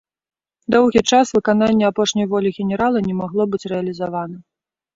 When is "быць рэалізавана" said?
3.55-4.37